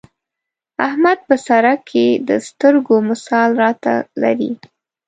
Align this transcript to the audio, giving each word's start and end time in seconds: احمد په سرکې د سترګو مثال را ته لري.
احمد 0.87 1.17
په 1.27 1.35
سرکې 1.45 2.07
د 2.27 2.29
سترګو 2.47 2.95
مثال 3.09 3.49
را 3.61 3.71
ته 3.83 3.93
لري. 4.21 4.51